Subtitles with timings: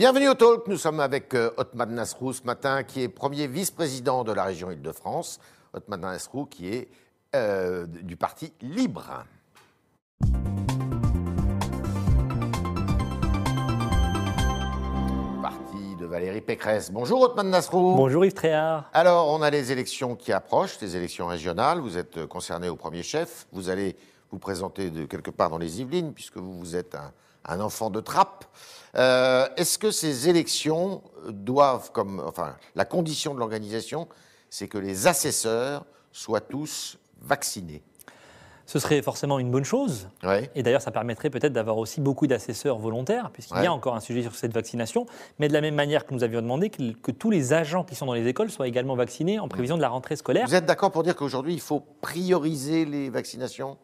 [0.00, 0.66] Bienvenue au Talk.
[0.66, 4.70] Nous sommes avec euh, Othman Nasrou ce matin, qui est premier vice-président de la région
[4.70, 5.40] Île-de-France.
[5.74, 6.88] Othman Nasrou, qui est
[7.36, 9.26] euh, du parti Libre.
[15.42, 16.90] Parti de Valérie Pécresse.
[16.90, 17.94] Bonjour Othman Nasrou.
[17.94, 18.88] Bonjour Yves Tréhard.
[18.94, 21.78] Alors, on a les élections qui approchent, les élections régionales.
[21.78, 23.46] Vous êtes concerné au premier chef.
[23.52, 23.96] Vous allez
[24.30, 27.12] vous présenter de quelque part dans les Yvelines, puisque vous, vous êtes un,
[27.44, 28.44] un enfant de trappe.
[28.96, 34.08] Euh, Est-ce que ces élections doivent, comme, enfin, la condition de l'organisation,
[34.50, 37.82] c'est que les assesseurs soient tous vaccinés?
[38.66, 40.08] Ce serait forcément une bonne chose.
[40.22, 40.48] Ouais.
[40.54, 43.64] Et d'ailleurs, ça permettrait peut-être d'avoir aussi beaucoup d'assesseurs volontaires, puisqu'il Ouais.
[43.64, 45.06] y a encore un sujet sur cette vaccination.
[45.40, 47.96] Mais de la même manière que nous avions demandé que, que tous les agents qui
[47.96, 50.46] sont dans les écoles soient également vaccinés en prévision de la rentrée scolaire.
[50.46, 53.76] Vous êtes d'accord pour dire qu'aujourd'hui, il faut prioriser les vaccinations?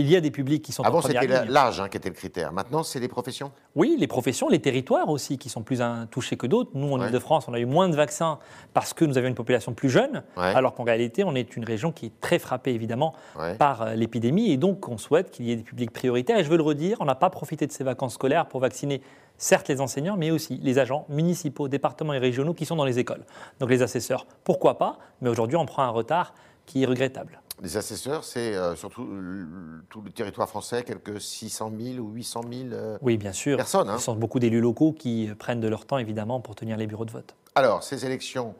[0.00, 2.08] Il y a des publics qui sont en Avant, première c'était l'âge hein, qui était
[2.08, 2.52] le critère.
[2.52, 6.46] Maintenant, c'est les professions Oui, les professions, les territoires aussi, qui sont plus touchés que
[6.46, 6.70] d'autres.
[6.72, 7.06] Nous, en Ouais.
[7.08, 8.38] Ile-de-France, on a eu moins de vaccins
[8.72, 10.54] parce que nous avions une population plus jeune, Ouais.
[10.54, 13.56] alors qu'en réalité, on est une région qui est très frappée, évidemment, Ouais.
[13.56, 14.50] par euh, l'épidémie.
[14.50, 16.38] Et donc, on souhaite qu'il y ait des publics prioritaires.
[16.38, 19.02] Et je veux le redire, on n'a pas profité de ces vacances scolaires pour vacciner,
[19.36, 22.98] certes, les enseignants, mais aussi les agents municipaux, départements et régionaux qui sont dans les
[22.98, 23.24] écoles.
[23.58, 24.98] Donc, les assesseurs, pourquoi pas?
[25.20, 26.32] Mais aujourd'hui, on prend un retard
[26.64, 27.40] qui est regrettable.
[27.62, 32.40] Les assesseurs, c'est euh, surtout le- tout le territoire français, quelques 600 000 ou 800
[32.50, 33.56] 000 euh, Oui, bien sûr.
[33.58, 33.90] personnes.
[33.90, 33.98] hein.
[33.98, 36.86] Ce sont beaucoup d'élus locaux qui euh, prennent de leur temps, évidemment, pour tenir les
[36.86, 37.34] bureaux de vote.
[37.54, 38.54] Alors, ces élections,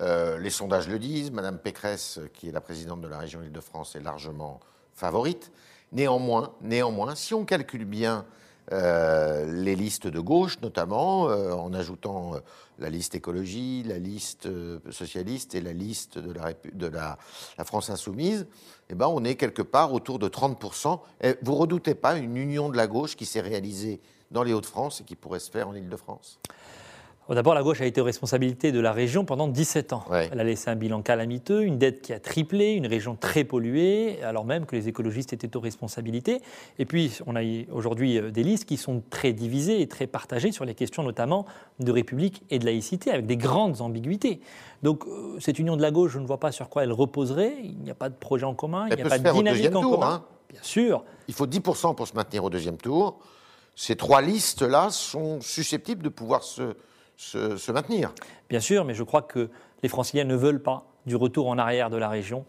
[0.00, 3.96] euh, les sondages le disent, Madame Pécresse, qui est la présidente de la région Île-de-France,
[3.96, 4.60] est largement
[4.94, 5.50] favorite.
[5.92, 8.26] Néanmoins, néanmoins, si on calcule bien
[8.72, 12.38] euh, les listes de gauche, notamment, euh, en ajoutant euh,
[12.82, 17.18] la liste écologie, la liste euh, socialiste et la liste de la,
[17.64, 18.46] France insoumise,
[18.90, 21.00] eh ben, on est quelque part autour de 30%.
[21.22, 25.00] Et vous redoutez pas une union de la gauche qui s'est réalisée dans les Hauts-de-France
[25.00, 26.40] et qui pourrait se faire en Île-de-France?
[27.32, 30.04] Bon, D'abord, la gauche a été aux responsabilités de la région pendant 17 ans.
[30.10, 30.28] Ouais.
[30.30, 34.22] Elle a laissé un bilan calamiteux, une dette qui a triplé, une région très polluée,
[34.22, 36.42] alors même que les écologistes étaient aux responsabilités.
[36.78, 37.40] Et puis, on a
[37.70, 41.46] aujourd'hui euh, des listes qui sont très divisées et très partagées sur les questions notamment
[41.80, 44.42] de République et de laïcité, avec des grandes ambiguïtés.
[44.82, 47.54] Donc, euh, cette union de la gauche, je ne vois pas sur quoi elle reposerait.
[47.64, 49.74] Il n'y a pas de projet en commun, il Elle n'y a pas de dynamique
[49.74, 50.12] en tour, commun.
[50.16, 50.24] hein.
[50.50, 51.02] Bien sûr.
[51.28, 53.20] Il faut 10% pour se maintenir au deuxième tour.
[53.74, 56.74] Ces trois listes-là sont susceptibles de pouvoir se,
[57.16, 58.12] se- se maintenir.
[58.48, 59.50] Bien sûr, mais je crois que
[59.82, 62.44] les franciliens ne veulent pas du retour en arrière de la région,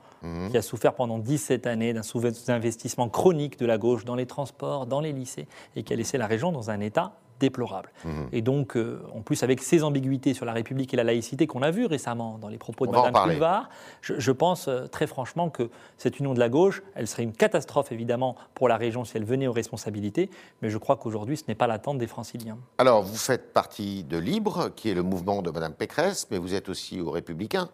[0.52, 4.86] qui a souffert pendant 17 années d'un sous-investissement chronique de la gauche dans les transports,
[4.86, 7.90] dans les lycées, et qui a laissé la région dans un état déplorable.
[8.32, 11.62] Et donc, euh, en plus, avec ces ambiguïtés sur la République et la laïcité qu'on
[11.62, 13.30] a vues récemment dans les propos de On Mme.
[13.30, 13.70] Pulvar,
[14.02, 17.34] je, je pense euh, très franchement que cette union de la gauche, elle serait une
[17.34, 20.30] catastrophe évidemment pour la région si elle venait aux responsabilités,
[20.62, 22.58] mais je crois qu'aujourd'hui, ce n'est pas l'attente des franciliens.
[22.78, 26.54] Alors, vous faites partie de Libre, qui est le mouvement de Madame Pécresse, mais vous
[26.54, 27.70] êtes aussi aux Républicains.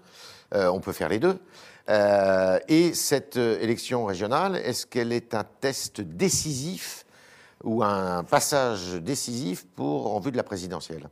[0.55, 1.37] Euh, on peut faire les deux.
[1.89, 7.05] Euh, et cette euh, élection régionale, est-ce qu'elle est un test décisif
[7.63, 11.09] ou un passage décisif pour en vue de la présidentielle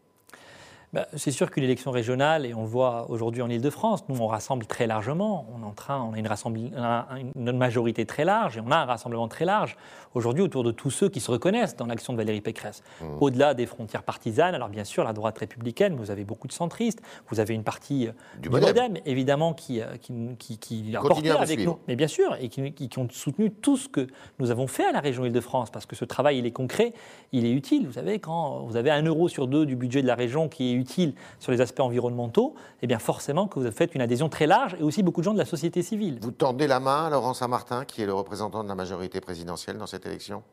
[0.93, 4.27] Bah, c'est sûr qu'une élection régionale, et on le voit aujourd'hui en Ile-de-France, nous on
[4.27, 7.05] rassemble très largement, on, est en train, on a une, un-
[7.35, 9.75] une majorité très large et on a un rassemblement très large
[10.13, 12.83] aujourd'hui autour de tous ceux qui se reconnaissent dans l'action de Valérie Pécresse.
[13.01, 13.05] Mmh.
[13.19, 17.01] Au-delà des frontières partisanes, alors bien sûr la droite républicaine, vous avez beaucoup de centristes,
[17.27, 18.67] vous avez une partie euh, Du du, Modem.
[18.69, 21.73] Modem, évidemment qui, euh, qui, qui, qui a Continuez porté avec suivre.
[21.73, 24.07] nous, mais bien sûr, et qui, qui- qui ont soutenu tout ce que
[24.39, 26.93] nous avons fait à la région Île-de-France, parce que ce travail, il est concret,
[27.33, 27.85] il est utile.
[27.87, 30.71] Vous savez, quand vous avez un euro sur deux du budget de la région qui
[30.71, 34.47] est utile sur les aspects environnementaux, eh bien forcément que vous faites une adhésion très
[34.47, 36.19] large et aussi beaucoup de gens de la société civile.
[36.21, 39.77] Vous tendez la main à Laurent Saint-Martin, qui est le représentant de la majorité présidentielle
[39.77, 40.43] dans cette élection?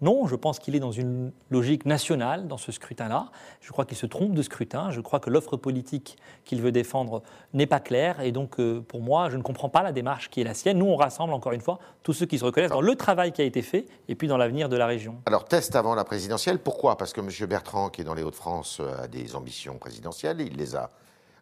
[0.00, 3.26] Non, je pense qu'il est dans une logique nationale dans ce scrutin-là.
[3.60, 4.90] Je crois qu'il se trompe de scrutin.
[4.90, 7.22] Je crois que l'offre politique qu'il veut défendre
[7.52, 8.20] n'est pas claire.
[8.20, 10.78] Et donc, euh, pour moi, je ne comprends pas la démarche qui est la sienne.
[10.78, 13.42] Nous, on rassemble encore une fois tous ceux qui se reconnaissent dans le travail qui
[13.42, 15.20] a été fait et puis dans l'avenir de la région.
[15.26, 16.96] Alors, test avant la présidentielle, pourquoi?
[16.96, 17.28] Parce que M.
[17.46, 20.90] Bertrand, qui est dans les Hauts-de-France, euh, a des ambitions présidentielles, il les a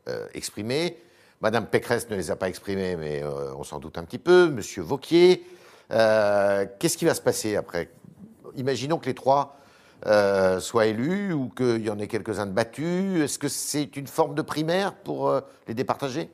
[0.09, 0.97] euh, exprimées.
[1.41, 3.23] Madame Pécresse ne les a pas exprimées, mais
[3.57, 4.49] on s'en doute un petit peu.
[4.49, 4.61] M.
[4.83, 5.47] Vauquier,
[5.89, 7.91] qu'est-ce qui va se passer après?
[8.57, 9.57] Imaginons que les trois
[10.07, 13.21] euh, soient élus ou qu'il y en ait quelques-uns de battus.
[13.21, 16.31] Est-ce que c'est une forme de primaire pour euh, les départager?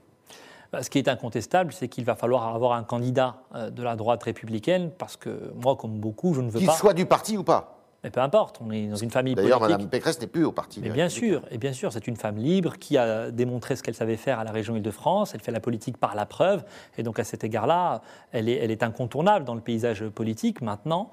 [0.71, 3.97] Bah, Ce qui est incontestable, c'est qu'il va falloir avoir un candidat euh, de la
[3.97, 6.75] droite républicaine, parce que moi, comme beaucoup, je ne veux Qu'il pas.
[6.75, 9.79] soit du parti ou pas Mais peu importe, on est dans une famille D'ailleurs, politique.
[9.79, 10.81] Madame Pécresse n'est plus au parti.
[10.83, 13.95] Mais bien sûr, et bien sûr, c'est une femme libre qui a démontré ce qu'elle
[13.95, 15.33] savait faire à la région Île-de-France.
[15.33, 16.65] Elle fait la politique par la preuve,
[16.99, 18.03] et donc à cet égard-là,
[18.33, 20.61] elle est, elle est incontournable dans le paysage politique.
[20.61, 21.09] Maintenant,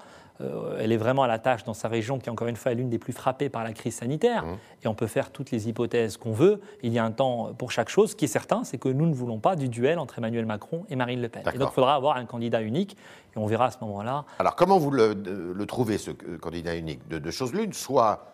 [0.78, 2.90] elle est vraiment à la tâche dans sa région, qui encore une fois est l'une
[2.90, 4.44] des plus frappées par la crise sanitaire.
[4.44, 4.56] Mmh.
[4.84, 6.60] Et on peut faire toutes les hypothèses qu'on veut.
[6.82, 8.10] Il y a un temps pour chaque chose.
[8.10, 10.84] Ce qui est certain, c'est que nous ne voulons pas du duel entre Emmanuel Macron
[10.88, 11.42] et Marine Le Pen.
[11.54, 12.96] Et donc il faudra avoir un candidat unique.
[13.34, 14.24] Et on verra à ce moment-là.
[14.38, 17.08] Alors, comment vous le, le trouvez, ce candidat unique?
[17.08, 18.26] De deux choses l'une, soit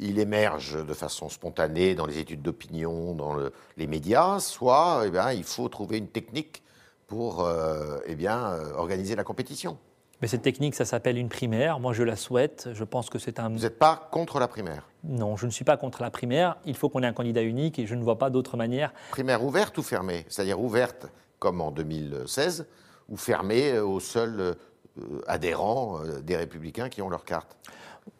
[0.00, 5.10] il émerge de façon spontanée dans les études d'opinion, dans le- les médias, soit eh
[5.10, 6.62] bien, il faut trouver une technique
[7.06, 9.76] pour euh, eh bien, euh, organiser la compétition.
[10.22, 11.80] Mais cette technique, ça s'appelle une primaire.
[11.80, 12.68] Moi, je la souhaite.
[12.72, 13.48] Je pense que c'est un.
[13.48, 14.88] Vous n'êtes pas contre la primaire?
[15.02, 16.56] Non, je ne suis pas contre la primaire.
[16.64, 18.94] Il faut qu'on ait un candidat unique et je ne vois pas d'autre manière.
[19.10, 20.24] Primaire ouverte ou fermée?
[20.28, 21.08] C'est-à-dire ouverte
[21.40, 22.68] comme en 2016
[23.08, 27.56] ou fermée aux seuls euh, adhérents euh, des républicains qui ont leur carte?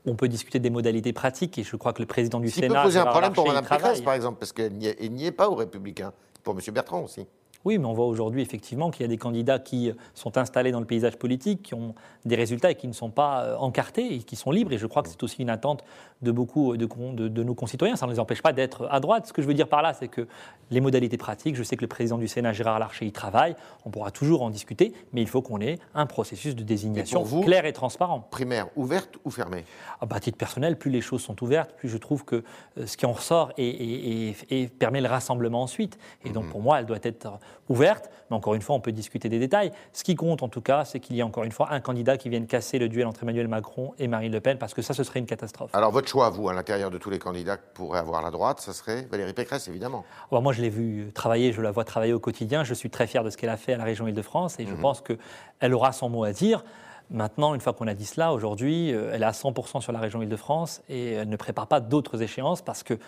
[0.04, 2.60] On peut discuter des modalités pratiques et je crois que le président du Ce qui
[2.62, 2.82] peut Sénat.
[2.82, 5.54] poser un problème pour Mme Pécresse, par exemple, parce qu'elle n'y est, est pas aux
[5.54, 6.12] républicains.
[6.42, 6.60] Pour M.
[6.74, 7.24] Bertrand aussi.
[7.64, 10.80] Oui, mais on voit aujourd'hui effectivement qu'il y a des candidats qui sont installés dans
[10.80, 11.94] le paysage politique, qui ont
[12.24, 14.72] des résultats et qui ne sont pas euh, encartés et qui sont libres.
[14.72, 15.84] Et je crois que c'est aussi une attente
[16.22, 17.96] de beaucoup de, con- de- de nos concitoyens.
[17.96, 19.26] Ça ne les empêche pas d'être à droite.
[19.26, 20.26] Ce que je veux dire par là, c'est que
[20.70, 23.54] les modalités pratiques, je sais que le président du Sénat, Gérard Larcher, y travaille.
[23.84, 27.22] On pourra toujours en discuter, mais il faut qu'on ait un processus de désignation Et
[27.22, 28.26] pour vous clair et transparent.
[28.30, 29.64] Primaire ouverte ou fermée?
[30.00, 32.42] Ah bah, à titre personnel, plus les choses sont ouvertes, plus je trouve que
[32.78, 35.98] euh, ce qui en ressort et, et- et- et permet le rassemblement ensuite.
[36.24, 36.34] Et Mhm.
[36.34, 37.38] donc pour moi, elle doit être
[37.68, 39.72] ouverte, mais encore une fois, on peut discuter des détails.
[39.92, 42.16] Ce qui compte en tout cas, c'est qu'il y ait encore une fois un candidat
[42.16, 44.94] qui vienne casser le duel entre Emmanuel Macron et Marine Le Pen, parce que ça,
[44.94, 45.70] ce serait une catastrophe.
[45.74, 48.60] Alors, votre choix, vous, à l'intérieur de tous les candidats que pourrait avoir la droite,
[48.60, 50.04] ça serait Valérie Pécresse, évidemment.
[50.30, 52.64] Alors, moi, je l'ai vu travailler, je la vois travailler au quotidien.
[52.64, 54.74] Je suis très fier de ce qu'elle a fait à la région Île-de-France et je
[54.74, 56.64] pense qu'elle aura son mot à dire.
[57.10, 59.98] Maintenant, une fois qu'on a dit cela, aujourd'hui, euh, elle est à 100% sur la
[59.98, 62.98] région Île-de-France et elle ne prépare pas d'autres échéances parce que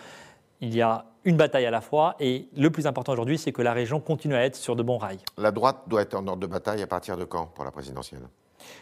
[0.61, 3.61] il y a une bataille à la fois et le plus important aujourd'hui, c'est que
[3.61, 5.19] la région continue à être sur de bons rails.
[5.37, 8.21] La droite doit être en ordre de bataille à partir de quand pour la présidentielle?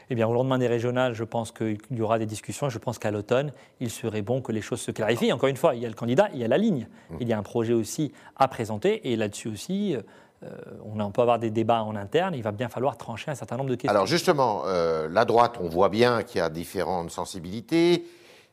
[0.09, 2.69] Eh bien, au lendemain des régionales, je pense qu'il y aura des discussions.
[2.69, 5.33] Je pense qu'à l'automne, il serait bon que les choses se clarifient.
[5.33, 6.87] Encore une fois, il y a le candidat, il y a la ligne.
[7.19, 9.11] Il y a un projet aussi à présenter.
[9.11, 9.97] Et là-dessus aussi,
[10.43, 10.49] euh,
[10.85, 12.33] on peut avoir des débats en interne.
[12.35, 13.91] Il va bien falloir trancher un certain nombre de questions.
[13.91, 18.05] Alors justement, euh, la droite, on voit bien qu'il y a différentes sensibilités,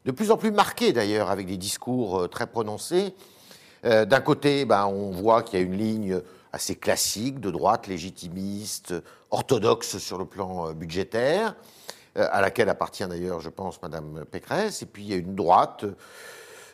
[0.04, 3.14] de plus en plus marquées d'ailleurs, avec des discours euh, très prononcés.
[3.84, 6.20] Euh, D'un côté, ben, on voit qu'il y a une ligne
[6.52, 8.94] assez classique de droite, légitimiste,
[9.30, 11.54] orthodoxe sur le plan euh, budgétaire,
[12.16, 14.82] à laquelle appartient d'ailleurs, je pense, Madame Pécresse.
[14.82, 15.84] Et puis il y a une droite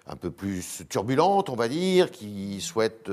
[0.06, 3.11] un peu plus turbulente, on va dire, qui souhaite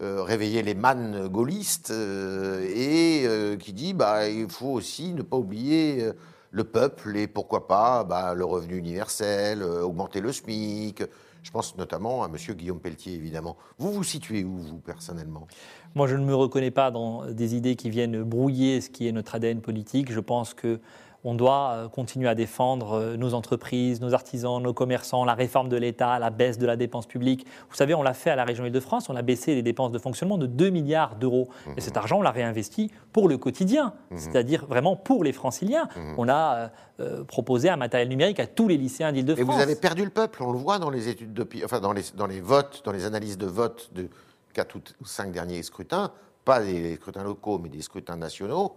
[0.00, 3.26] réveiller les mannes gaullistes et
[3.58, 6.08] qui dit bah, il faut aussi ne pas oublier
[6.56, 11.02] le peuple et pourquoi pas bah, le revenu universel, euh, augmenter le SMIC.
[11.42, 12.36] Je pense notamment à M.
[12.56, 13.56] Guillaume Pelletier, évidemment.
[13.78, 15.46] Vous vous situez où, vous, personnellement?
[15.94, 19.12] Moi, je ne me reconnais pas dans des idées qui viennent brouiller ce qui est
[19.12, 20.10] notre ADN politique.
[20.10, 20.80] Je pense que
[21.26, 25.68] on doit euh, continuer à défendre euh, nos entreprises, nos artisans, nos commerçants, la réforme
[25.68, 27.44] de l'État, la baisse de la dépense publique.
[27.68, 29.98] Vous savez, on l'a fait à la région Île-de-France, on a baissé les dépenses de
[29.98, 31.48] fonctionnement de 2 milliards d'euros.
[31.76, 35.88] Et cet argent, on l'a réinvesti pour le quotidien, c'est-à-dire vraiment pour les franciliens.
[36.16, 36.70] On a
[37.00, 39.56] euh, proposé un matériel numérique à tous les lycéens Et d'Île-de-France.
[39.56, 42.26] vous avez perdu le peuple, on le voit dans les études enfin dans les, dans
[42.26, 44.08] les votes, dans les analyses de vote de
[44.54, 46.12] 4 ou 5 derniers scrutins,
[46.44, 48.76] pas des scrutins locaux, mais des scrutins nationaux.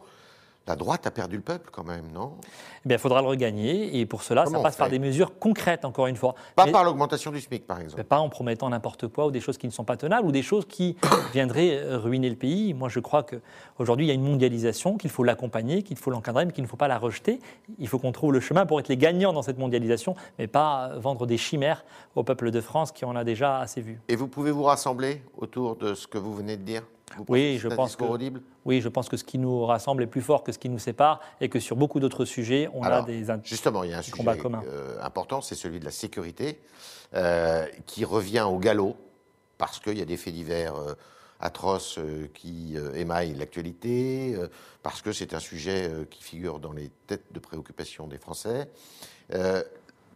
[0.67, 2.33] La droite a perdu le peuple quand même, non?
[2.85, 5.39] Eh bien, il faudra le regagner et pour cela, Comment ça passe par des mesures
[5.39, 6.35] concrètes, encore une fois.
[6.55, 8.03] Pas Mais- par l'augmentation du SMIC, par exemple.
[8.03, 10.43] Pas en promettant n'importe quoi ou des choses qui ne sont pas tenables ou des
[10.43, 10.95] choses qui
[11.33, 12.75] viendraient euh, ruiner le pays.
[12.75, 16.45] Moi, je crois qu'aujourd'hui, il y a une mondialisation, qu'il faut l'accompagner, qu'il faut l'encadrer,
[16.45, 17.39] mais qu'il ne faut pas la rejeter.
[17.79, 20.89] Il faut qu'on trouve le chemin pour être les gagnants dans cette mondialisation, mais pas
[20.91, 21.83] euh, vendre des chimères
[22.15, 23.99] au peuple de France qui en a déjà assez vu.
[24.07, 26.83] Et vous pouvez vous rassembler autour de ce que vous venez de dire?
[27.27, 28.03] Oui, je pense que-
[28.65, 30.79] Oui, je pense que ce qui nous rassemble est plus fort que ce qui nous
[30.79, 33.29] sépare et que sur beaucoup d'autres sujets, on a des...
[33.43, 34.23] Justement, il y a un sujet
[34.67, 36.59] euh, important, c'est celui de la sécurité,
[37.15, 38.95] euh, qui revient au galop,
[39.57, 40.93] parce qu'il y a des faits divers euh,
[41.39, 44.35] atroces euh, qui émaillent l'actualité,
[44.83, 48.69] parce que c'est un sujet qui figure dans les têtes de préoccupation des Français.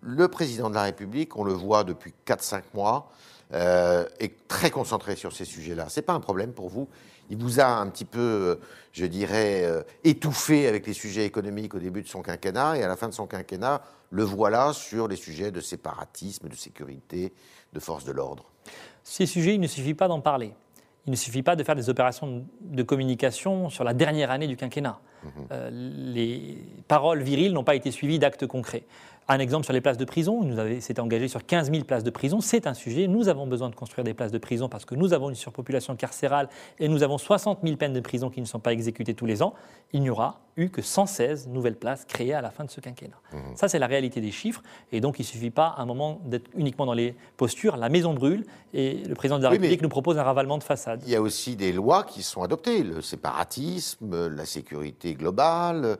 [0.05, 3.09] Le président de la République, on le voit depuis 4-5 mois,
[3.53, 5.89] euh, est très concentré sur ces sujets-là.
[5.89, 6.87] Ce n'est pas un problème pour vous?
[7.29, 8.55] Il vous a un petit peu, euh,
[8.91, 12.87] je dirais, euh, étouffé avec les sujets économiques au début de son quinquennat, et à
[12.87, 17.33] la fin de son quinquennat, le voilà sur les sujets de séparatisme, de sécurité,
[17.71, 18.45] de force de l'ordre.
[19.03, 20.53] Ces sujets, il ne suffit pas d'en parler.
[21.05, 24.55] Il ne suffit pas de faire des opérations de communication sur la dernière année du
[24.55, 24.99] quinquennat.
[25.51, 26.57] euh, les
[26.87, 28.85] paroles viriles n'ont pas été suivies d'actes concrets.
[29.27, 32.09] Un exemple sur les places de prison, nous s'était engagé sur 15 000 places de
[32.09, 34.95] prison, c'est un sujet, nous avons besoin de construire des places de prison parce que
[34.95, 36.49] nous avons une surpopulation carcérale
[36.79, 39.41] et nous avons 60 000 peines de prison qui ne sont pas exécutées tous les
[39.41, 39.53] ans,
[39.93, 43.19] il n'y aura eu que 116 nouvelles places créées à la fin de ce quinquennat.
[43.31, 43.37] Mmh.
[43.55, 46.21] Ça, c'est la réalité des chiffres, et donc il ne suffit pas à un moment
[46.25, 49.89] d'être uniquement dans les postures, la maison brûle, et le président de la République nous
[49.89, 51.01] propose un ravalement de façade.
[51.05, 55.97] Il y a aussi des lois qui sont adoptées, le séparatisme, la sécurité globale,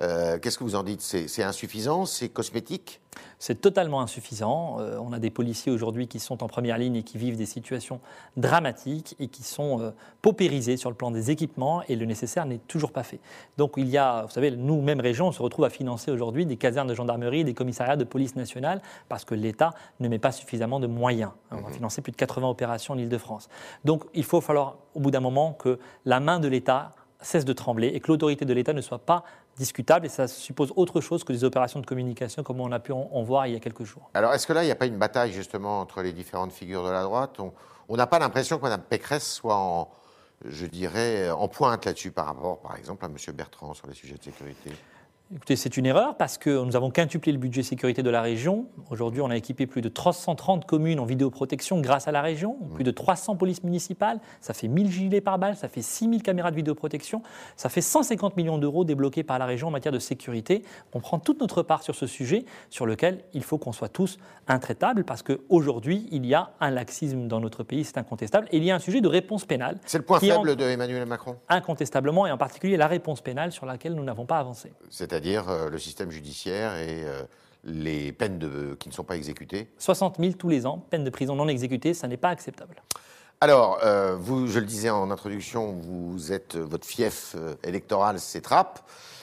[0.00, 1.00] euh, qu'est-ce que vous en dites?
[1.00, 2.06] C'est insuffisant?
[2.06, 3.00] C'est cosmétique?
[3.38, 4.76] C'est totalement insuffisant.
[4.80, 7.46] Euh, on a des policiers aujourd'hui qui sont en première ligne et qui vivent des
[7.46, 8.00] situations
[8.36, 9.90] dramatiques et qui sont euh,
[10.22, 13.20] paupérisés sur le plan des équipements et le nécessaire n'est toujours pas fait.
[13.58, 16.46] Donc il y a, vous savez, nous, même région, on se retrouve à financer aujourd'hui
[16.46, 20.32] des casernes de gendarmerie, des commissariats de police nationale parce que l'État ne met pas
[20.32, 21.32] suffisamment de moyens.
[21.50, 21.72] On va mmh.
[21.72, 23.48] financer plus de 80 opérations en Ile-de-France.
[23.84, 26.92] Donc il faut falloir au bout d'un moment que la main de l'État
[27.24, 29.24] cesse de trembler et que l'autorité de l'État ne soit pas
[29.56, 32.92] discutable et ça suppose autre chose que des opérations de communication comme on a pu
[32.92, 34.10] en, voir il y a quelques jours.
[34.14, 36.84] Alors est-ce que là, il n'y a pas une bataille justement entre les différentes figures
[36.84, 37.38] de la droite?
[37.88, 39.88] On n'a pas l'impression que Mme Pécresse soit en,
[40.44, 43.16] je dirais, en pointe là-dessus par rapport, par exemple, à M.
[43.34, 44.70] Bertrand sur les sujets de sécurité?
[45.36, 48.66] Écoutez, c'est une erreur parce que nous avons quintuplé le budget sécurité de la région.
[48.90, 52.74] Aujourd'hui, on a équipé plus de 330 communes en vidéoprotection grâce à la région, mmh.
[52.74, 54.20] plus de 300 polices municipales.
[54.40, 57.20] Ça fait 1000 gilets par balle, ça fait 6000 caméras de vidéoprotection,
[57.56, 60.62] ça fait 150 millions d'euros débloqués par la région en matière de sécurité.
[60.92, 64.18] On prend toute notre part sur ce sujet sur lequel il faut qu'on soit tous
[64.46, 68.46] intraitables parce qu'aujourd'hui, il y a un laxisme dans notre pays, c'est incontestable.
[68.52, 69.80] Et il y a un sujet de réponse pénale.
[69.84, 73.66] C'est le point faible de Emmanuel Macron Incontestablement, et en particulier la réponse pénale sur
[73.66, 75.23] laquelle nous n'avons pas avancé c'est-à-dire?
[75.26, 77.22] Euh, le système judiciaire et euh,
[77.64, 81.10] les peines de, qui ne sont pas exécutées 60 000 tous les ans, peines de
[81.10, 82.82] prison non exécutées, ça n'est pas acceptable.
[83.40, 88.80] Alors, euh, vous, je le disais en introduction, vous êtes votre fief électoral, c'est Trappes.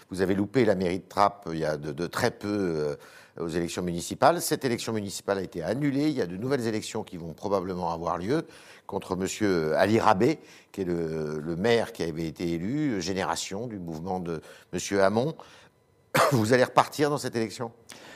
[0.09, 2.97] Vous avez loupé la mairie de Trappes il y a de, très peu
[3.39, 4.41] aux élections municipales.
[4.41, 6.09] Cette élection municipale a été annulée.
[6.09, 8.45] Il y a de nouvelles élections qui vont probablement avoir lieu
[8.87, 9.73] contre M.
[9.77, 10.39] Ali Rabé,
[10.73, 14.41] qui est le, le, maire qui avait été élu, génération du mouvement de
[14.73, 14.99] M.
[14.99, 15.33] Hamon.
[16.31, 17.71] Vous allez repartir dans cette élection?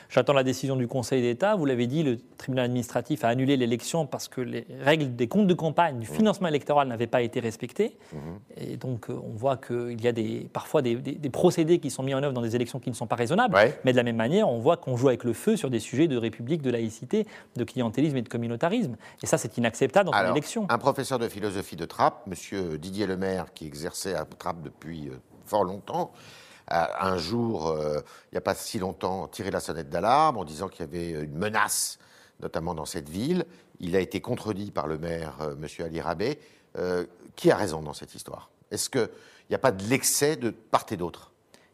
[0.08, 1.56] J'attends la décision du Conseil d'État.
[1.56, 5.48] Vous l'avez dit, le tribunal administratif a annulé l'élection parce que les règles des comptes
[5.48, 6.14] de campagne, du mmh.
[6.14, 7.96] financement électoral n'avaient pas été respectées.
[8.12, 8.18] Mmh.
[8.56, 10.96] Et donc, euh, on voit qu'il y a des, parfois des,
[11.32, 13.56] procédés qui sont mis en œuvre dans des élections qui ne sont pas raisonnables.
[13.84, 16.08] Mais de la même manière, on voit qu'on joue avec le feu sur des sujets
[16.08, 18.96] de république, de laïcité, de clientélisme et de communautarisme.
[19.22, 20.66] Et ça, c'est inacceptable dans une élection.
[20.68, 22.78] Un professeur de philosophie de Trappes, M.
[22.78, 26.12] Didier Lemaire, qui exerçait à Trappes depuis euh, fort longtemps,
[26.68, 30.68] un jour, euh, il n'y a pas si longtemps, tiré la sonnette d'alarme en disant
[30.68, 31.98] qu'il y avait une menace,
[32.40, 33.46] notamment dans cette ville.
[33.78, 35.66] Il a été contredit par le maire, euh, M.
[35.84, 36.38] Ali Rabé.
[36.78, 37.06] Euh,
[37.36, 38.50] qui a raison dans cette histoire?
[38.70, 39.08] Est-ce qu'il
[39.50, 41.32] n'y a pas de l'excès de part et d'autre?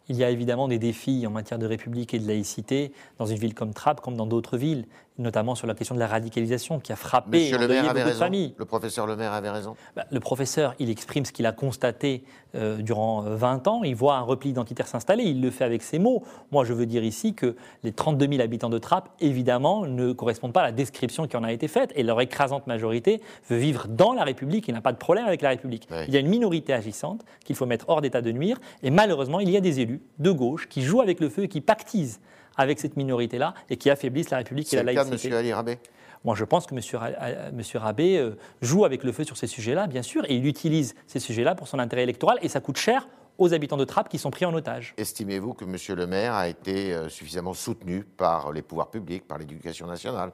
[0.09, 3.39] Il y a évidemment des défis en matière de république et de laïcité dans une
[3.39, 4.87] ville comme Trappes, comme dans d'autres villes
[5.19, 8.55] notamment sur la question de la radicalisation qui a frappé et endeuillé beaucoup de familles.
[8.57, 9.77] Le professeur Le Maire avait raison.
[9.95, 13.83] Bah, le professeur, il exprime ce qu'il a constaté euh, durant 20 euh, ans.
[13.85, 15.25] Il voit un repli identitaire s'installer.
[15.25, 16.23] Il le fait avec ses mots.
[16.51, 20.53] Moi, je veux dire ici que les 32 000 habitants de Trappes, évidemment, ne correspondent
[20.53, 21.93] pas à la description qui en a été faite.
[21.95, 25.43] Et leur écrasante majorité veut vivre dans la République et n'a pas de problème avec
[25.43, 25.89] la République.
[26.09, 28.59] Il y a une minorité agissante qu'il faut mettre hors d'état de nuire.
[28.83, 31.49] Et malheureusement, il y a des élus de gauche qui jouent avec le feu et
[31.49, 32.21] qui pactisent
[32.57, 35.19] avec cette minorité-là et qui affaiblissent la République et la laïcité.
[35.19, 35.47] C'est le cas de M.
[35.47, 35.79] Ali Rabé
[36.25, 37.63] moi, je pense que M.
[37.75, 41.19] Rabé euh, joue avec le feu sur ces sujets-là, bien sûr, et il utilise ces
[41.19, 44.31] sujets-là pour son intérêt électoral, et ça coûte cher aux habitants de Trappes qui sont
[44.31, 44.95] pris en otage.
[44.99, 45.77] Estimez-vous que M.
[45.97, 50.33] le maire a été euh, suffisamment soutenu par les pouvoirs publics, par l'éducation nationale,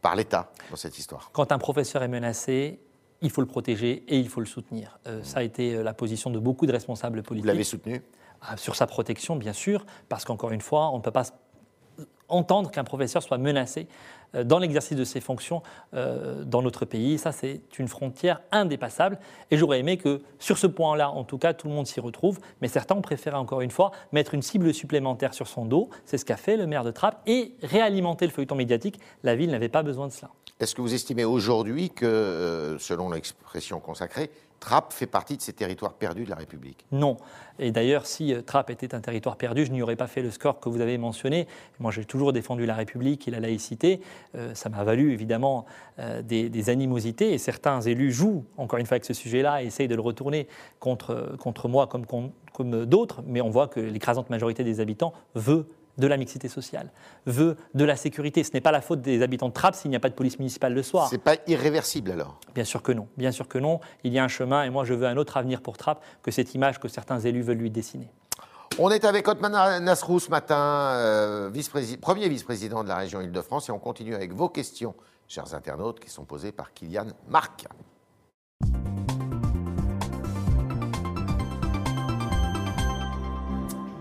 [0.00, 1.30] par l'État dans cette histoire?
[1.32, 2.80] Quand un professeur est menacé,
[3.20, 4.98] il faut le protéger et il faut le soutenir.
[5.06, 7.44] Euh, ça a été la position de beaucoup de responsables politiques.
[7.44, 8.02] Vous l'avez soutenu?
[8.40, 11.24] Ah, Sur sa protection, bien sûr, parce qu'encore une fois, on ne peut pas
[12.28, 13.88] entendre qu'un professeur soit menacé
[14.34, 15.62] euh, dans l'exercice de ses fonctions
[15.94, 17.18] euh, dans notre pays.
[17.18, 19.18] Ça, c'est une frontière indépassable.
[19.50, 22.38] Et j'aurais aimé que, sur ce point-là, en tout cas, tout le monde s'y retrouve.
[22.60, 25.88] Mais certains ont préféré, encore une fois, mettre une cible supplémentaire sur son dos.
[26.04, 29.00] C'est ce qu'a fait le maire de Trappes et réalimenter le feuilleton médiatique.
[29.22, 30.30] La ville n'avait pas besoin de cela.
[30.60, 34.30] Est-ce que vous estimez aujourd'hui que, euh, selon l'expression consacrée,
[34.60, 37.16] Trappes fait partie de ces territoires perdus de la République Non.
[37.58, 40.30] Et d'ailleurs, si euh, Trappes était un territoire perdu, je n'y aurais pas fait le
[40.30, 41.46] score que vous avez mentionné.
[41.78, 44.00] Moi, j'ai toujours défendu la République et la laïcité.
[44.34, 45.64] Euh, ça m'a valu évidemment
[45.98, 47.32] euh, des, animosités.
[47.32, 50.48] Et certains élus jouent, encore une fois, avec ce sujet-là et essayent de le retourner
[50.80, 53.22] contre, contre moi comme, comme d'autres.
[53.26, 55.66] Mais on voit que l'écrasante majorité des habitants veut
[55.98, 56.90] de la mixité sociale,
[57.26, 58.44] veut de la sécurité.
[58.44, 60.38] Ce n'est pas la faute des habitants de Trappes s'il n'y a pas de police
[60.38, 61.08] municipale le soir.
[61.10, 63.08] C'est pas irréversible alors Bien sûr que non.
[63.16, 63.80] Bien sûr que non.
[64.04, 66.30] Il y a un chemin et moi je veux un autre avenir pour Trappes que
[66.30, 68.10] cette image que certains élus veulent lui dessiner.
[68.78, 71.50] On est avec Otman Nasrou ce matin, euh,
[72.00, 74.94] premier vice-président de la région Île-de-France, et on continue avec vos questions,
[75.26, 77.66] chers internautes, qui sont posées par Kylian Marc.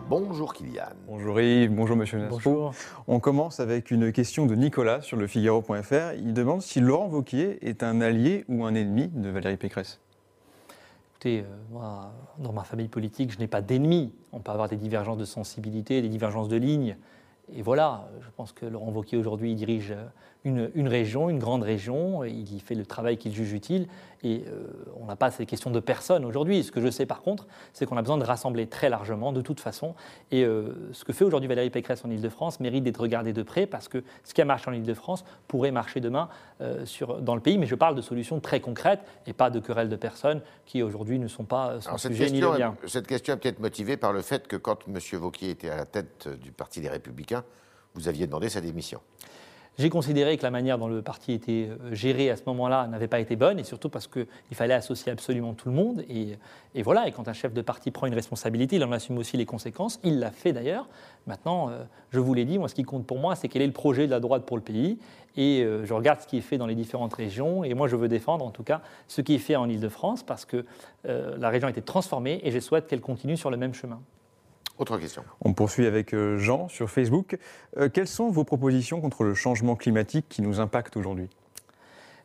[0.10, 0.84] Bonjour Kylian.
[1.06, 2.36] Bonjour Yves, bonjour Monsieur Nasrou.
[2.36, 2.74] Bonjour.
[3.08, 6.14] On commence avec une question de Nicolas sur le Figaro.fr.
[6.18, 10.00] Il demande si Laurent Wauquiez est un allié ou un ennemi de Valérie Pécresse.
[11.12, 14.14] Écoutez, euh, moi, dans ma famille politique, je n'ai pas d'ennemis.
[14.32, 16.96] On peut avoir des divergences de sensibilité, des divergences de ligne.
[17.54, 19.94] Et voilà, je pense que Laurent Wauquiez aujourd'hui dirige
[20.48, 23.88] une, région, une grande région, il y fait le travail qu'il juge utile,
[24.24, 24.68] et euh,
[25.00, 26.64] on n'a pas ces questions de personnes aujourd'hui.
[26.64, 29.42] Ce que je sais par contre, c'est qu'on a besoin de rassembler très largement, de
[29.42, 29.96] toute façon,
[30.32, 33.68] et euh, ce que fait aujourd'hui Valérie Pécresse en Ile-de-France mérite d'être regardé de près,
[33.68, 36.30] parce que ce qui a marché en Ile-de-France pourrait marcher demain
[36.62, 39.60] euh, sur, dans le pays, mais je parle de solutions très concrètes, et pas de
[39.60, 42.76] querelles de personnes qui aujourd'hui ne sont pas sans sujet ni le bien.
[42.86, 44.98] Cette question est peut-être motivée par le fait que quand M.
[45.20, 47.44] Vauquier était à la tête du Parti des Républicains,
[47.94, 49.02] vous aviez demandé sa démission.
[49.78, 53.08] J'ai considéré que la manière dont le parti était euh, géré à ce moment-là n'avait
[53.08, 56.04] pas été bonne, et surtout parce qu'il fallait associer absolument tout le monde.
[56.10, 56.36] Et,
[56.82, 59.46] voilà, et quand un chef de parti prend une responsabilité, il en assume aussi les
[59.46, 60.00] conséquences.
[60.04, 60.90] Il l'a fait d'ailleurs.
[61.28, 63.68] Maintenant, euh, je vous l'ai dit, moi, ce qui compte pour moi, c'est quel est
[63.68, 64.98] le projet de la droite pour le pays.
[65.36, 67.64] Et euh, je regarde ce qui est fait dans les différentes régions.
[67.64, 70.46] Et moi, je veux défendre, en tout cas, ce qui est fait en Ile-de-France, parce
[70.46, 70.66] que
[71.04, 74.02] la région a été transformée, et je souhaite qu'elle continue sur le même chemin.
[74.78, 75.24] Autre question.
[75.42, 77.38] On poursuit avec euh, Jean sur Facebook.
[77.78, 81.30] Euh, quelles sont vos propositions contre le changement climatique qui nous impacte aujourd'hui?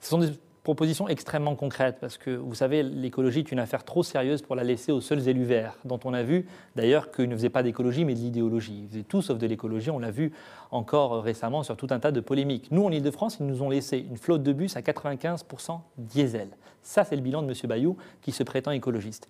[0.00, 0.32] Ce sont des
[0.62, 4.64] propositions extrêmement concrètes parce que vous savez, l'écologie est une affaire trop sérieuse pour la
[4.64, 8.04] laisser aux seuls élus verts, dont on a vu d'ailleurs qu'ils ne faisaient pas d'écologie
[8.04, 8.82] mais de l'idéologie.
[8.84, 10.32] Ils faisaient tout sauf de l'écologie, on l'a vu
[10.70, 12.68] encore récemment sur tout un tas de polémiques.
[12.70, 16.48] Nous, en Ile-de-France, ils nous ont laissé une flotte de bus à 95% diesel.
[16.82, 17.54] Ça, c'est le bilan de M.
[17.64, 19.28] Bayou qui se prétend écologiste.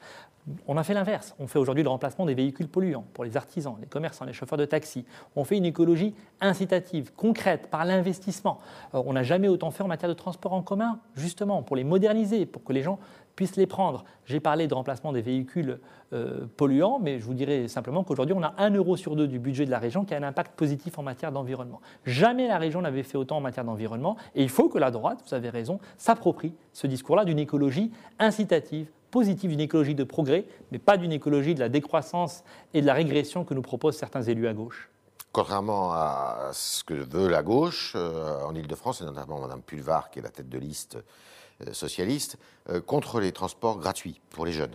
[0.66, 1.34] On a fait l'inverse.
[1.38, 4.58] On fait aujourd'hui le remplacement des véhicules polluants pour les artisans, les commerçants, les chauffeurs
[4.58, 5.04] de taxi.
[5.36, 8.58] On fait une écologie incitative, concrète, par l'investissement.
[8.94, 11.84] Euh, on n'a jamais autant fait en matière de transport en commun, justement, pour les
[11.84, 12.98] moderniser, pour que les gens
[13.36, 14.04] puissent les prendre.
[14.24, 15.80] J'ai parlé de remplacement des véhicules
[16.12, 19.38] euh, polluants, mais je vous dirais simplement qu'aujourd'hui, on a un euro sur deux du
[19.38, 21.80] budget de la région qui a un impact positif en matière d'environnement.
[22.04, 25.22] Jamais la région n'avait fait autant en matière d'environnement, et il faut que la droite,
[25.26, 30.78] vous avez raison, s'approprie ce discours-là d'une écologie incitative, positive, d'une écologie de progrès, mais
[30.78, 34.48] pas d'une écologie de la décroissance et de la régression que nous proposent certains élus
[34.48, 34.90] à gauche.
[35.32, 40.18] Contrairement à ce que veut la gauche, euh, en Ile-de-France, et notamment Mme Pulvar, qui
[40.18, 40.98] est la tête de liste
[41.72, 44.74] socialiste, euh, contre les transports gratuits pour les jeunes.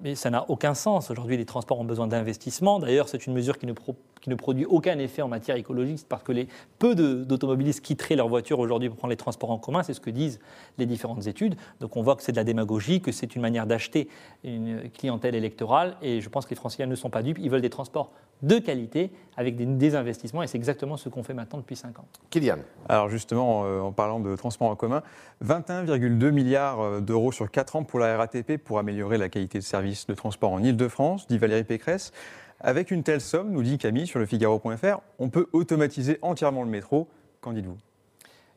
[0.00, 1.10] Mais ça n'a aucun sens.
[1.10, 2.78] Aujourd'hui, les transports ont besoin d'investissement.
[2.78, 3.74] D'ailleurs, c'est une mesure qui ne,
[4.20, 8.28] qui ne, produit aucun effet en matière écologique parce que les peu d'automobilistes quitteraient leur
[8.28, 9.82] voiture aujourd'hui pour prendre les transports en commun.
[9.82, 10.40] C'est ce que disent
[10.78, 11.56] les différentes études.
[11.80, 14.08] Donc on voit que c'est de la démagogie, que c'est une manière d'acheter
[14.44, 15.96] une clientèle électorale.
[16.02, 17.38] Et je pense que les Français ne sont pas dupes.
[17.38, 21.34] Ils veulent des transports de qualité avec des désinvestissements et c'est exactement ce qu'on fait
[21.34, 22.06] maintenant depuis 5 ans.
[22.30, 22.58] Kylian.
[22.88, 25.02] Alors justement, euh, en parlant de transport en commun,
[25.44, 29.64] 21,2 milliards euh, d'euros sur 4 ans pour la RATP pour améliorer la qualité de
[29.64, 32.12] service de transport en Ile-de-France, dit Valérie Pécresse.
[32.60, 36.68] Avec une telle somme, nous dit Camille sur le Figaro.fr, on peut automatiser entièrement le
[36.68, 37.08] métro.
[37.40, 37.78] Qu'en dites-vous?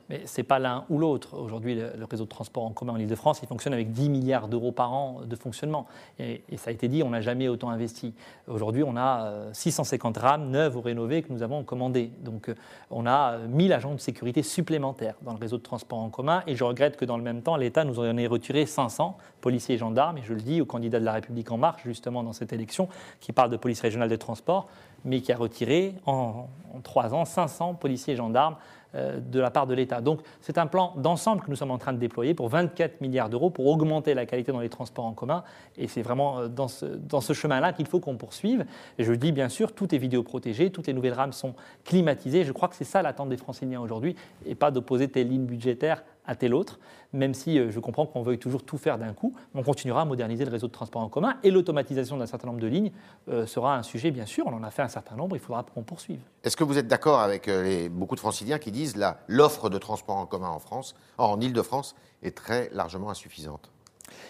[0.10, 1.38] Mais ce n'est pas l'un ou l'autre.
[1.38, 4.72] Aujourd'hui, le, réseau de transport en commun en Ile-de-France, il fonctionne avec 10 milliards d'euros
[4.72, 5.88] par an de fonctionnement.
[6.20, 8.14] Et, ça a été dit, on n'a jamais autant investi.
[8.48, 12.12] Aujourd'hui, on a 650 euh, rames neuves ou rénovées que nous avons commandées.
[12.22, 12.56] Donc, euh,
[12.92, 16.44] on a 1000 euh, agents de sécurité supplémentaires dans le réseau de transport en commun.
[16.48, 19.76] Et je regrette que dans le même temps, l'État nous en ait retiré 500 policiers
[19.76, 20.18] et gendarmes.
[20.18, 22.88] Et je le dis au candidat de la République En Marche, justement, dans cette élection,
[23.20, 24.68] qui parle de police régionale de transport,
[25.06, 28.56] mais qui a retiré en, en trois ans 500 policiers et gendarmes
[28.94, 30.02] de la part de l'État.
[30.02, 33.30] Donc c'est un plan d'ensemble que nous sommes en train de déployer pour 24 milliards
[33.30, 35.44] d'euros pour augmenter la qualité dans les transports en commun.
[35.78, 38.66] Et c'est vraiment euh, dans ce, chemin-là qu'il faut qu'on poursuive.
[38.98, 42.44] Et je dis bien sûr, tout est vidéoprotégé, toutes les nouvelles rames sont climatisées.
[42.44, 46.04] Je crois que c'est ça l'attente des Franciliens aujourd'hui, et pas d'opposer telle ligne budgétaire
[46.26, 46.80] à tel autre,
[47.12, 50.06] même si euh, je comprends qu'on veuille toujours tout faire d'un coup, on continuera à
[50.06, 52.92] moderniser le réseau de transport en commun et l'automatisation d'un certain nombre de lignes
[53.30, 55.64] euh, sera un sujet, bien sûr, on en a fait un certain nombre, il faudra
[55.64, 56.20] qu'on poursuive.
[56.44, 59.78] Est-ce que vous êtes d'accord avec euh, beaucoup de franciliens qui disent que l'offre de
[59.78, 63.70] transport en commun en France, en Ile-de-France, est très largement insuffisante?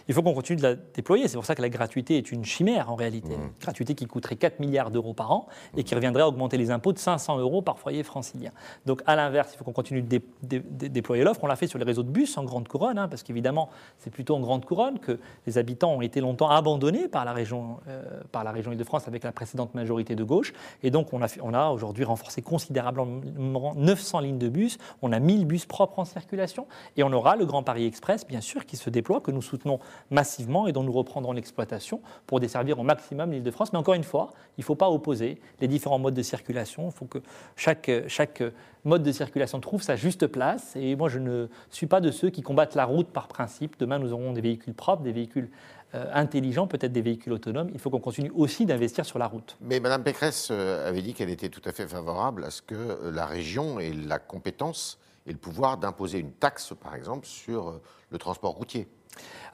[0.08, 1.28] Il faut qu'on continue de la déployer.
[1.28, 3.36] C'est pour ça que la gratuité est une chimère en réalité.
[3.36, 3.52] Mmh.
[3.62, 6.94] gratuité qui coûterait 4 milliards d'euros par an et qui reviendrait à augmenter les impôts
[6.94, 8.52] de 500 euros par foyer francilien.
[8.86, 11.44] Donc à l'inverse, il faut qu'on continue de, déployer l'offre.
[11.44, 14.10] On l'a fait sur les réseaux de bus en grande couronne, hein, parce qu'évidemment, c'est
[14.10, 18.22] plutôt en grande couronne que les habitants ont été longtemps abandonnés par la région, euh,
[18.32, 20.54] par la région Île-de-France avec la précédente majorité de gauche.
[20.84, 24.78] Et donc on a, on a aujourd'hui renforcé considérablement 900 lignes de bus.
[25.02, 28.42] On a 1000 bus propres en circulation et on aura le Grand Paris Express, bien
[28.42, 29.63] sûr, qui se déploie, que nous soutenons
[30.12, 33.74] massivement et dont nous reprendrons l'exploitation pour desservir au maximum l'île de France.
[33.74, 36.88] Mais encore une fois, il ne faut pas opposer les différents modes de circulation.
[36.88, 37.20] Il faut que
[37.56, 38.44] chaque, chaque
[38.86, 40.76] mode de circulation trouve sa juste place.
[40.76, 43.78] Et moi, je ne suis pas de ceux qui combattent la route par principe.
[43.80, 45.50] Demain, nous aurons des véhicules propres, des véhicules
[45.96, 47.70] euh, intelligents, peut-être des véhicules autonomes.
[47.72, 49.58] Il faut qu'on continue aussi d'investir sur la route.
[49.62, 52.74] Mais Mme Pécresse euh, avait dit qu'elle était tout à fait favorable à ce que
[52.74, 54.98] euh, la région ait la compétence
[55.28, 58.88] et le pouvoir d'imposer une taxe, par exemple, sur le transport routier.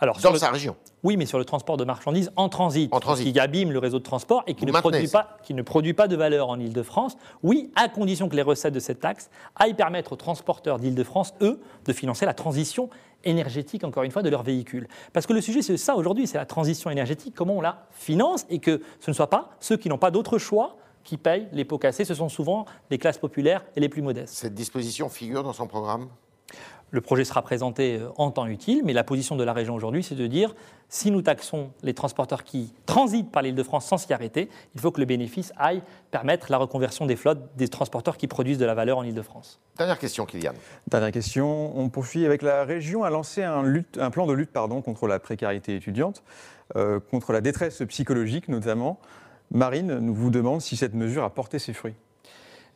[0.01, 0.75] Alors, dans sa région.
[1.03, 3.33] Oui, mais sur le transport de marchandises en transit, en transit.
[3.33, 6.07] qui abîme le réseau de transport et qui ne, produit pas, qui ne produit pas
[6.07, 7.17] de valeur en Ile-de-France.
[7.43, 11.59] Oui, à condition que les recettes de cette taxe aillent permettre aux transporteurs d'Ile-de-France, eux,
[11.85, 12.89] de financer la transition
[13.25, 14.87] énergétique, encore une fois, de leurs véhicules.
[15.11, 18.45] Parce que le sujet, c'est ça aujourd'hui, c'est la transition énergétique, comment on la finance
[18.49, 21.65] et que ce ne soit pas ceux qui n'ont pas d'autre choix qui payent les
[21.65, 22.05] pots cassés.
[22.05, 24.33] Ce sont souvent les classes populaires et les plus modestes.
[24.33, 26.07] Cette disposition figure dans son programme?
[26.91, 30.03] Le projet sera présenté euh, en temps utile, mais la position de la région aujourd'hui,
[30.03, 30.55] c'est de dire
[30.89, 34.81] si nous taxons les transporteurs qui transitent par l'île de France sans s'y arrêter, il
[34.81, 38.65] faut que le bénéfice aille permettre la reconversion des flottes des transporteurs qui produisent de
[38.65, 39.59] la valeur en île de France.
[39.77, 40.53] Dernière question, Kylian.
[40.87, 41.77] Dernière question.
[41.77, 43.63] On poursuit avec la région a lancé un,
[43.97, 46.23] un plan de lutte pardon, contre la précarité étudiante,
[46.75, 48.99] euh, contre la détresse psychologique notamment.
[49.51, 51.95] Marine nous vous demande si cette mesure a porté ses fruits.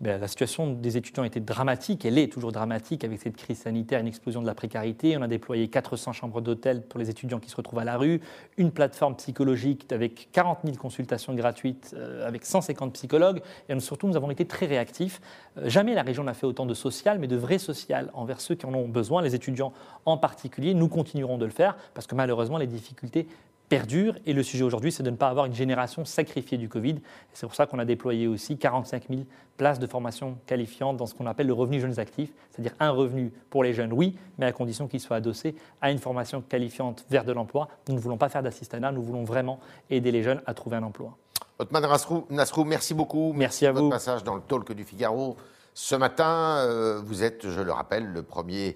[0.04, 4.02] Ben, la situation des étudiants était dramatique, elle est toujours dramatique avec cette crise sanitaire,
[4.02, 5.16] une explosion de la précarité.
[5.16, 8.20] On a déployé 400 chambres d'hôtel pour les étudiants qui se retrouvent à la rue,
[8.58, 14.18] une plateforme psychologique avec 40 000 consultations gratuites, euh, avec 150 psychologues, et surtout nous
[14.18, 15.22] avons été très réactifs.
[15.58, 18.56] Euh, jamais la région n'a fait autant de social, mais de vrai social envers ceux
[18.56, 19.72] qui en ont besoin, les étudiants
[20.06, 20.74] en particulier.
[20.74, 23.26] Nous continuerons de le faire parce que malheureusement les difficultés
[23.74, 24.16] perdure.
[24.26, 26.98] Et le sujet aujourd'hui, c'est de ne pas avoir une génération sacrifiée du Covid.
[27.34, 29.22] C'est pour ça qu'on a déployé aussi 45 000
[29.58, 33.32] places de formation qualifiante dans ce qu'on appelle le revenu jeunes actifs, c'est-à-dire un revenu
[33.50, 37.24] pour les jeunes, oui, mais à condition qu'il soit adossé à une formation qualifiante vers
[37.24, 37.68] de l'emploi.
[37.88, 39.60] Nous ne voulons pas faire d'assistanat, nous voulons vraiment
[39.90, 41.18] aider les jeunes à trouver un emploi.
[41.60, 41.84] Otman
[42.30, 43.34] Nasrou, merci beaucoup.
[43.34, 43.80] Merci à vous.
[43.80, 45.38] Votre passage dans le talk du Figaro.
[45.76, 48.76] Ce matin, euh, vous êtes, je le rappelle, le premier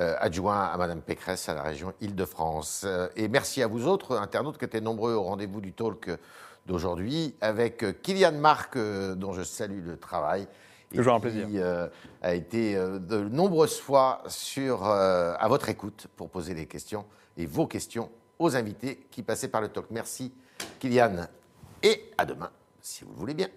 [0.00, 2.84] euh, adjoint à Madame Pécresse à la région Île-de-France.
[2.86, 6.10] Euh, et merci à vous autres, internautes, qui étaient nombreux au rendez-vous du talk
[6.66, 10.46] d'aujourd'hui, avec euh, Kylian Marc, dont je salue le travail.
[10.94, 11.48] Toujours un plaisir.
[11.48, 17.04] Qui a été de nombreuses fois sur, à votre écoute pour poser des questions
[17.36, 18.08] et vos questions
[18.38, 19.86] aux invités qui passaient par le talk.
[19.90, 20.32] Merci,
[20.78, 21.26] Kylian,
[21.82, 23.48] et à demain, si vous le voulez bien.